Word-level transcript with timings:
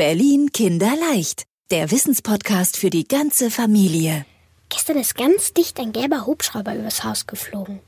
Berlin 0.00 0.50
Kinderleicht, 0.50 1.42
der 1.70 1.90
Wissenspodcast 1.90 2.78
für 2.78 2.88
die 2.88 3.06
ganze 3.06 3.50
Familie. 3.50 4.24
Gestern 4.70 4.96
ist 4.96 5.14
ganz 5.14 5.52
dicht 5.52 5.78
ein 5.78 5.92
gelber 5.92 6.24
Hubschrauber 6.24 6.74
übers 6.74 7.04
Haus 7.04 7.26
geflogen. 7.26 7.80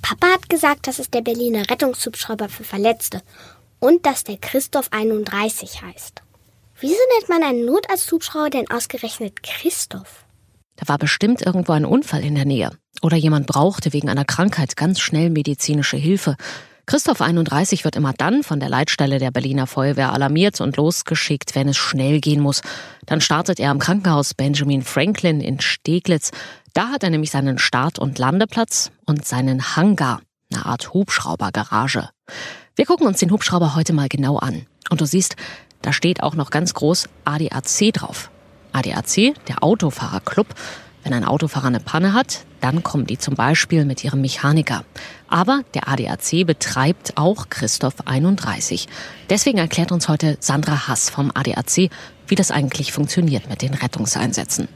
Papa 0.00 0.28
hat 0.28 0.48
gesagt, 0.48 0.86
das 0.86 0.98
ist 0.98 1.12
der 1.12 1.20
Berliner 1.20 1.68
Rettungshubschrauber 1.68 2.48
für 2.48 2.64
Verletzte 2.64 3.20
und 3.80 4.06
dass 4.06 4.24
der 4.24 4.38
Christoph 4.38 4.88
31 4.92 5.82
heißt. 5.82 6.22
Wieso 6.80 6.94
nennt 7.18 7.28
man 7.28 7.42
einen 7.42 7.66
Notarzthubschrauber 7.66 8.48
denn 8.48 8.70
ausgerechnet 8.70 9.42
Christoph? 9.42 10.24
Da 10.76 10.88
war 10.88 10.96
bestimmt 10.96 11.42
irgendwo 11.42 11.72
ein 11.72 11.84
Unfall 11.84 12.24
in 12.24 12.34
der 12.34 12.46
Nähe. 12.46 12.70
Oder 13.02 13.18
jemand 13.18 13.46
brauchte 13.46 13.92
wegen 13.92 14.08
einer 14.08 14.24
Krankheit 14.24 14.74
ganz 14.74 15.00
schnell 15.00 15.28
medizinische 15.28 15.98
Hilfe. 15.98 16.38
Christoph 16.84 17.20
31 17.20 17.84
wird 17.84 17.94
immer 17.94 18.12
dann 18.12 18.42
von 18.42 18.58
der 18.58 18.68
Leitstelle 18.68 19.18
der 19.18 19.30
Berliner 19.30 19.68
Feuerwehr 19.68 20.12
alarmiert 20.12 20.60
und 20.60 20.76
losgeschickt, 20.76 21.54
wenn 21.54 21.68
es 21.68 21.76
schnell 21.76 22.20
gehen 22.20 22.40
muss. 22.40 22.60
Dann 23.06 23.20
startet 23.20 23.60
er 23.60 23.70
am 23.70 23.78
Krankenhaus 23.78 24.34
Benjamin 24.34 24.82
Franklin 24.82 25.40
in 25.40 25.60
Steglitz. 25.60 26.32
Da 26.74 26.88
hat 26.88 27.04
er 27.04 27.10
nämlich 27.10 27.30
seinen 27.30 27.58
Start- 27.58 28.00
und 28.00 28.18
Landeplatz 28.18 28.90
und 29.06 29.24
seinen 29.24 29.76
Hangar, 29.76 30.22
eine 30.52 30.66
Art 30.66 30.92
Hubschraubergarage. 30.92 32.08
Wir 32.74 32.86
gucken 32.86 33.06
uns 33.06 33.20
den 33.20 33.30
Hubschrauber 33.30 33.76
heute 33.76 33.92
mal 33.92 34.08
genau 34.08 34.38
an. 34.38 34.66
Und 34.90 35.00
du 35.00 35.06
siehst, 35.06 35.36
da 35.82 35.92
steht 35.92 36.22
auch 36.22 36.34
noch 36.34 36.50
ganz 36.50 36.74
groß 36.74 37.08
ADAC 37.24 37.92
drauf. 37.92 38.30
ADAC, 38.72 39.34
der 39.46 39.62
Autofahrerclub. 39.62 40.48
Wenn 41.02 41.14
ein 41.14 41.24
Autofahrer 41.24 41.66
eine 41.66 41.80
Panne 41.80 42.12
hat, 42.12 42.44
dann 42.60 42.82
kommen 42.82 43.06
die 43.06 43.18
zum 43.18 43.34
Beispiel 43.34 43.84
mit 43.84 44.04
ihrem 44.04 44.20
Mechaniker. 44.20 44.84
Aber 45.28 45.62
der 45.74 45.88
ADAC 45.88 46.46
betreibt 46.46 47.16
auch 47.16 47.48
Christoph 47.48 48.06
31. 48.06 48.86
Deswegen 49.28 49.58
erklärt 49.58 49.90
uns 49.90 50.08
heute 50.08 50.36
Sandra 50.38 50.86
Hass 50.86 51.10
vom 51.10 51.32
ADAC, 51.34 51.90
wie 52.28 52.34
das 52.34 52.50
eigentlich 52.50 52.92
funktioniert 52.92 53.48
mit 53.48 53.62
den 53.62 53.74
Rettungseinsätzen. 53.74 54.68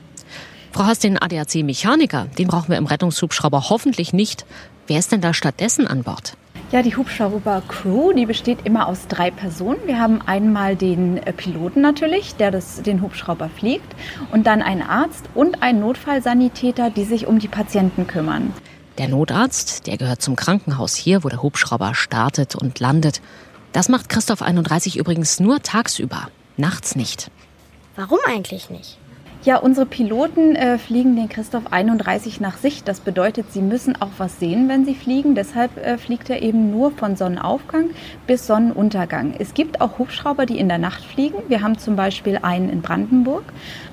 Frau 0.72 0.84
Hass, 0.84 0.98
den 0.98 1.16
ADAC-Mechaniker, 1.16 2.26
den 2.38 2.48
brauchen 2.48 2.68
wir 2.68 2.76
im 2.76 2.86
Rettungshubschrauber 2.86 3.70
hoffentlich 3.70 4.12
nicht. 4.12 4.44
Wer 4.88 4.98
ist 4.98 5.12
denn 5.12 5.20
da 5.20 5.32
stattdessen 5.32 5.86
an 5.86 6.02
Bord? 6.02 6.36
Ja, 6.72 6.82
die 6.82 6.96
Hubschrauber-Crew, 6.96 8.12
die 8.12 8.26
besteht 8.26 8.66
immer 8.66 8.88
aus 8.88 9.06
drei 9.06 9.30
Personen. 9.30 9.78
Wir 9.86 10.00
haben 10.00 10.20
einmal 10.22 10.74
den 10.74 11.18
äh, 11.18 11.32
Piloten 11.32 11.80
natürlich, 11.80 12.34
der 12.34 12.50
das, 12.50 12.82
den 12.82 13.02
Hubschrauber 13.02 13.48
fliegt, 13.48 13.94
und 14.32 14.48
dann 14.48 14.62
einen 14.62 14.82
Arzt 14.82 15.26
und 15.36 15.62
einen 15.62 15.78
Notfallsanitäter, 15.78 16.90
die 16.90 17.04
sich 17.04 17.28
um 17.28 17.38
die 17.38 17.46
Patienten 17.46 18.08
kümmern. 18.08 18.52
Der 18.98 19.06
Notarzt, 19.06 19.86
der 19.86 19.96
gehört 19.96 20.22
zum 20.22 20.34
Krankenhaus 20.34 20.96
hier, 20.96 21.22
wo 21.22 21.28
der 21.28 21.40
Hubschrauber 21.40 21.94
startet 21.94 22.56
und 22.56 22.80
landet. 22.80 23.20
Das 23.72 23.88
macht 23.88 24.08
Christoph 24.08 24.42
31 24.42 24.96
übrigens 24.96 25.38
nur 25.38 25.62
tagsüber, 25.62 26.30
nachts 26.56 26.96
nicht. 26.96 27.30
Warum 27.94 28.18
eigentlich 28.26 28.70
nicht? 28.70 28.98
Ja, 29.44 29.58
unsere 29.58 29.86
Piloten 29.86 30.56
äh, 30.56 30.76
fliegen 30.76 31.14
den 31.14 31.28
Christoph 31.28 31.72
31 31.72 32.40
nach 32.40 32.56
Sicht. 32.56 32.88
Das 32.88 32.98
bedeutet, 32.98 33.52
sie 33.52 33.62
müssen 33.62 33.94
auch 33.94 34.10
was 34.18 34.40
sehen, 34.40 34.68
wenn 34.68 34.84
sie 34.84 34.96
fliegen. 34.96 35.36
Deshalb 35.36 35.76
äh, 35.76 35.98
fliegt 35.98 36.30
er 36.30 36.42
eben 36.42 36.72
nur 36.72 36.90
von 36.90 37.14
Sonnenaufgang 37.14 37.90
bis 38.26 38.46
Sonnenuntergang. 38.48 39.34
Es 39.38 39.54
gibt 39.54 39.80
auch 39.80 39.98
Hubschrauber, 39.98 40.46
die 40.46 40.58
in 40.58 40.68
der 40.68 40.78
Nacht 40.78 41.04
fliegen. 41.04 41.36
Wir 41.46 41.62
haben 41.62 41.78
zum 41.78 41.94
Beispiel 41.94 42.40
einen 42.42 42.68
in 42.70 42.82
Brandenburg. 42.82 43.44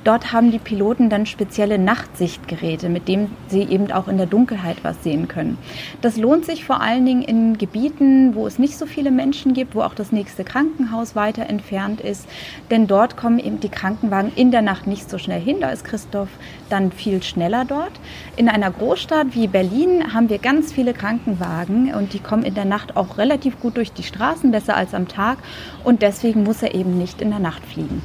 Dort 0.04 0.34
haben 0.34 0.52
die 0.52 0.60
Piloten 0.60 1.10
dann 1.10 1.28
spezielle 1.28 1.78
Nachtsichtgeräte, 1.78 2.90
mit 2.90 3.08
denen 3.08 3.36
sie 3.48 3.62
eben 3.62 3.92
auch 3.92 4.08
in 4.08 4.18
der 4.18 4.26
Dunkelheit 4.26 4.78
was 4.84 5.04
sehen 5.04 5.28
können. 5.28 5.60
Das 6.02 6.18
lohnt 6.18 6.46
sich 6.46 6.66
vor 6.66 6.82
allen 6.82 7.06
Dingen 7.06 7.22
in 7.22 7.58
Gebieten, 7.60 8.34
wo 8.34 8.48
es 8.48 8.58
nicht 8.58 8.78
so 8.78 8.88
viele 8.88 9.12
Menschen 9.12 9.54
gibt, 9.54 9.76
wo 9.76 9.82
auch 9.82 9.94
das 9.94 10.12
nächste 10.12 10.44
Krankenhaus 10.44 11.16
weiter 11.16 11.48
entfernt 11.48 12.02
ist. 12.02 12.28
Denn 12.72 12.88
dort 12.88 13.18
kommen 13.18 13.38
eben 13.38 13.60
die 13.60 13.70
Krankenwagen 13.70 14.32
in 14.36 14.50
der 14.50 14.64
Nacht 14.64 14.88
nicht 14.88 15.10
so 15.10 15.20
schnell 15.20 15.33
hin. 15.38 15.62
Da 15.62 15.70
ist 15.70 15.84
Christoph 15.84 16.30
dann 16.70 16.92
viel 16.92 17.22
schneller 17.24 17.66
dort. 17.66 17.92
In 18.36 18.50
einer 18.50 18.72
Großstadt 18.72 19.28
wie 19.34 19.48
Berlin 19.48 20.14
haben 20.14 20.30
wir 20.30 20.40
ganz 20.40 20.72
viele 20.72 20.94
Krankenwagen 20.94 21.94
und 21.94 22.14
die 22.14 22.20
kommen 22.20 22.44
in 22.44 22.56
der 22.56 22.66
Nacht 22.66 22.96
auch 22.96 23.18
relativ 23.18 23.60
gut 23.60 23.78
durch 23.78 23.92
die 23.92 24.04
Straßen, 24.04 24.52
besser 24.52 24.76
als 24.76 24.94
am 24.94 25.08
Tag. 25.08 25.38
Und 25.84 26.02
deswegen 26.02 26.44
muss 26.44 26.62
er 26.62 26.74
eben 26.74 26.98
nicht 26.98 27.22
in 27.22 27.30
der 27.30 27.40
Nacht 27.40 27.64
fliegen. 27.66 28.02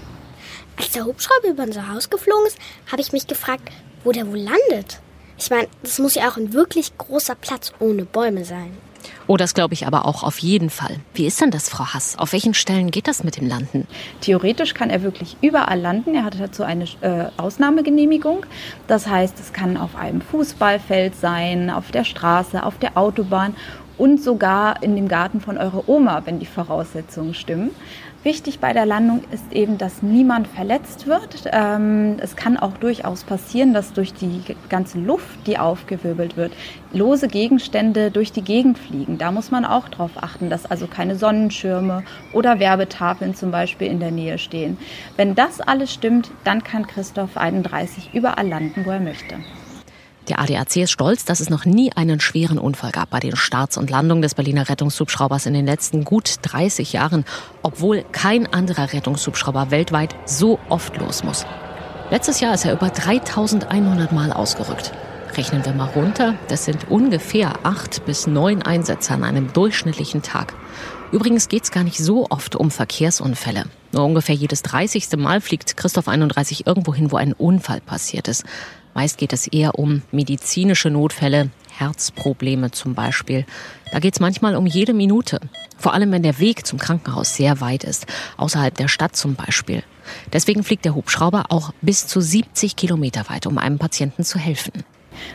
Als 0.77 0.93
der 0.93 1.05
Hubschrauber 1.05 1.49
über 1.49 1.65
unser 1.65 1.93
Haus 1.93 2.09
geflogen 2.09 2.47
ist, 2.47 2.59
habe 2.91 3.03
ich 3.03 3.13
mich 3.13 3.27
gefragt, 3.27 3.71
wo 4.05 4.13
der 4.13 4.29
wohl 4.29 4.39
landet. 4.39 5.01
Ich 5.39 5.51
meine, 5.51 5.69
das 5.83 5.99
muss 5.99 6.15
ja 6.15 6.29
auch 6.29 6.37
ein 6.37 6.53
wirklich 6.53 6.97
großer 6.99 7.35
Platz 7.35 7.73
ohne 7.79 8.05
Bäume 8.05 8.45
sein. 8.45 8.77
Oh, 9.31 9.37
das 9.37 9.53
glaube 9.53 9.75
ich 9.75 9.87
aber 9.87 10.07
auch 10.07 10.23
auf 10.23 10.39
jeden 10.39 10.71
Fall. 10.71 10.97
Wie 11.13 11.27
ist 11.27 11.39
denn 11.39 11.51
das, 11.51 11.69
Frau 11.69 11.85
Hass? 11.93 12.19
Auf 12.19 12.33
welchen 12.33 12.55
Stellen 12.55 12.91
geht 12.91 13.07
das 13.07 13.25
mit 13.25 13.37
dem 13.37 13.47
Landen? 13.47 13.87
Theoretisch 14.23 14.73
kann 14.73 14.89
er 14.89 15.03
wirklich 15.03 15.37
überall 15.43 15.79
landen. 15.79 16.15
Er 16.15 16.25
hat 16.25 16.41
dazu 16.41 16.63
eine 16.63 16.85
äh, 17.03 17.27
Ausnahmegenehmigung. 17.37 18.47
Das 18.87 19.07
heißt, 19.07 19.39
es 19.39 19.53
kann 19.53 19.77
auf 19.77 19.97
einem 19.97 20.23
Fußballfeld 20.23 21.15
sein, 21.15 21.69
auf 21.69 21.91
der 21.91 22.05
Straße, 22.05 22.65
auf 22.65 22.79
der 22.79 22.97
Autobahn 22.97 23.55
und 23.99 24.23
sogar 24.23 24.83
in 24.83 24.97
dem 24.97 25.09
Garten 25.09 25.41
von 25.41 25.59
eurer 25.59 25.89
Oma, 25.89 26.23
wenn 26.25 26.39
die 26.39 26.47
Voraussetzungen 26.47 27.35
stimmen. 27.35 27.71
Wichtig 28.25 28.59
bei 28.59 28.73
der 28.73 28.85
Landung 28.85 29.23
ist 29.31 29.53
eben, 29.53 29.79
dass 29.79 30.03
niemand 30.03 30.49
verletzt 30.49 31.07
wird. 31.07 31.45
Ähm, 31.53 32.17
es 32.21 32.35
kann 32.35 32.57
auch 32.57 32.77
durchaus 32.77 33.23
passieren, 33.23 33.73
dass 33.73 33.93
durch 33.93 34.13
die 34.13 34.43
ganze 34.69 34.99
Luft, 34.99 35.47
die 35.47 35.57
aufgewirbelt 35.57 36.37
wird, 36.37 36.53
lose 36.93 37.29
Gegenstände 37.29 38.11
durch 38.11 38.33
die 38.33 38.43
Gegend 38.43 38.77
fliegen. 38.77 39.19
Da 39.19 39.31
muss 39.31 39.53
man 39.53 39.65
auch 39.65 39.89
darauf 39.89 40.11
achten, 40.17 40.51
dass 40.51 40.67
also 40.67 40.89
keine 40.89 41.15
Sonnenschirme 41.15 42.03
oder 42.33 42.59
Werbetafeln 42.59 43.37
zum 43.37 43.53
Beispiel 43.53 43.87
in 43.87 44.01
der 44.01 44.11
Nähe 44.11 44.39
stehen. 44.39 44.79
Wenn 45.17 45.37
das 45.37 45.61
alles 45.61 45.93
stimmt, 45.93 46.33
dann 46.43 46.65
kann 46.65 46.89
Christoph 46.89 47.37
31 47.37 48.11
überall 48.15 48.49
landen, 48.49 48.85
wo 48.85 48.91
er 48.91 49.01
möchte. 49.01 49.37
Der 50.29 50.41
ADAC 50.41 50.77
ist 50.77 50.91
stolz, 50.91 51.25
dass 51.25 51.41
es 51.41 51.49
noch 51.49 51.65
nie 51.65 51.91
einen 51.93 52.21
schweren 52.21 52.59
Unfall 52.59 52.91
gab 52.91 53.09
bei 53.09 53.19
den 53.19 53.35
Starts 53.35 53.79
und 53.79 53.89
Landungen 53.89 54.21
des 54.21 54.35
Berliner 54.35 54.69
Rettungshubschraubers 54.69 55.47
in 55.47 55.55
den 55.55 55.65
letzten 55.65 56.05
gut 56.05 56.37
30 56.43 56.93
Jahren, 56.93 57.25
obwohl 57.63 58.05
kein 58.13 58.47
anderer 58.53 58.93
Rettungshubschrauber 58.93 59.71
weltweit 59.71 60.15
so 60.27 60.59
oft 60.69 60.99
los 60.99 61.25
muss. 61.25 61.47
Letztes 62.11 62.41
Jahr 62.41 62.55
ist 62.55 62.67
er 62.67 62.75
über 62.75 62.91
3100 62.91 64.13
Mal 64.13 64.33
ausgerückt. 64.33 64.93
Rechnen 65.35 65.65
wir 65.65 65.73
mal 65.73 65.89
runter, 65.89 66.35
das 66.49 66.67
sind 66.67 66.91
ungefähr 66.91 67.53
acht 67.63 68.05
bis 68.05 68.27
neun 68.27 68.63
Einsätze 68.63 69.15
an 69.15 69.25
einem 69.25 69.53
durchschnittlichen 69.53 70.23
Tag. 70.23 70.53
Übrigens 71.11 71.49
geht 71.49 71.65
es 71.65 71.71
gar 71.71 71.85
nicht 71.85 71.99
so 71.99 72.27
oft 72.29 72.55
um 72.55 72.71
Verkehrsunfälle. 72.71 73.65
Nur 73.93 74.05
ungefähr 74.05 74.35
jedes 74.35 74.63
30. 74.63 75.09
Mal 75.17 75.41
fliegt 75.41 75.77
Christoph 75.77 76.09
31 76.09 76.67
irgendwo 76.67 76.95
hin, 76.95 77.11
wo 77.11 77.17
ein 77.17 77.33
Unfall 77.33 77.81
passiert 77.81 78.29
ist. 78.29 78.45
Meist 78.99 79.19
geht 79.19 79.33
es 79.33 79.47
eher 79.47 79.79
um 79.79 80.03
medizinische 80.11 80.91
Notfälle, 80.91 81.51
Herzprobleme 81.71 82.73
zum 82.73 82.97
Beispiel. 82.97 83.47
Da 83.93 84.01
geht 84.01 84.15
es 84.15 84.19
manchmal 84.19 84.57
um 84.57 84.67
jede 84.67 84.93
Minute. 84.93 85.39
Vor 85.77 85.95
allem, 85.95 86.11
wenn 86.11 86.25
der 86.25 86.41
Weg 86.41 86.67
zum 86.67 86.81
Krankenhaus 86.81 87.37
sehr 87.37 87.61
weit 87.61 87.85
ist, 87.85 88.09
außerhalb 88.39 88.77
der 88.77 88.89
Stadt 88.89 89.15
zum 89.15 89.37
Beispiel. 89.37 89.85
Deswegen 90.33 90.65
fliegt 90.65 90.85
der 90.85 90.97
Hubschrauber 90.97 91.45
auch 91.51 91.73
bis 91.81 92.09
zu 92.09 92.21
70 92.21 92.75
Kilometer 92.75 93.29
weit, 93.29 93.47
um 93.47 93.59
einem 93.59 93.79
Patienten 93.79 94.25
zu 94.25 94.37
helfen. 94.41 94.73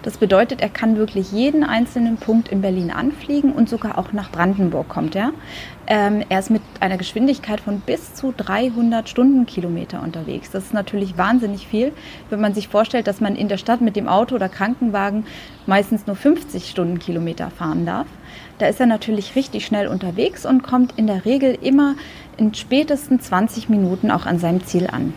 Das 0.01 0.17
bedeutet, 0.17 0.61
er 0.61 0.69
kann 0.69 0.97
wirklich 0.97 1.31
jeden 1.31 1.63
einzelnen 1.63 2.17
Punkt 2.17 2.49
in 2.49 2.61
Berlin 2.61 2.91
anfliegen 2.91 3.51
und 3.51 3.69
sogar 3.69 3.97
auch 3.97 4.13
nach 4.13 4.31
Brandenburg 4.31 4.89
kommt 4.89 5.15
er. 5.15 5.31
Ähm, 5.85 6.23
er 6.29 6.39
ist 6.39 6.49
mit 6.49 6.61
einer 6.79 6.97
Geschwindigkeit 6.97 7.59
von 7.59 7.81
bis 7.81 8.13
zu 8.13 8.33
300 8.35 9.09
Stundenkilometer 9.09 10.01
unterwegs. 10.01 10.51
Das 10.51 10.65
ist 10.65 10.73
natürlich 10.73 11.17
wahnsinnig 11.17 11.67
viel, 11.67 11.91
wenn 12.29 12.39
man 12.39 12.53
sich 12.53 12.69
vorstellt, 12.69 13.07
dass 13.07 13.19
man 13.19 13.35
in 13.35 13.49
der 13.49 13.57
Stadt 13.57 13.81
mit 13.81 13.95
dem 13.95 14.07
Auto 14.07 14.35
oder 14.35 14.49
Krankenwagen 14.49 15.25
meistens 15.65 16.07
nur 16.07 16.15
50 16.15 16.69
Stundenkilometer 16.69 17.49
fahren 17.49 17.85
darf. 17.85 18.07
Da 18.59 18.67
ist 18.67 18.79
er 18.79 18.85
natürlich 18.85 19.35
richtig 19.35 19.65
schnell 19.65 19.87
unterwegs 19.87 20.45
und 20.45 20.63
kommt 20.63 20.93
in 20.97 21.07
der 21.07 21.25
Regel 21.25 21.57
immer 21.61 21.95
in 22.37 22.53
spätestens 22.53 23.23
20 23.23 23.69
Minuten 23.69 24.11
auch 24.11 24.25
an 24.25 24.39
seinem 24.39 24.63
Ziel 24.65 24.87
an. 24.87 25.13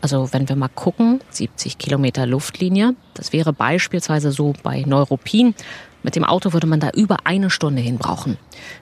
Also 0.00 0.32
wenn 0.32 0.48
wir 0.48 0.56
mal 0.56 0.68
gucken, 0.68 1.20
70 1.30 1.78
Kilometer 1.78 2.26
Luftlinie, 2.26 2.94
das 3.14 3.32
wäre 3.32 3.52
beispielsweise 3.52 4.30
so 4.30 4.52
bei 4.62 4.82
Neuruppin. 4.86 5.54
Mit 6.02 6.14
dem 6.14 6.24
Auto 6.24 6.52
würde 6.52 6.66
man 6.66 6.80
da 6.80 6.90
über 6.90 7.16
eine 7.24 7.50
Stunde 7.50 7.82
hin 7.82 7.98
brauchen. 7.98 8.38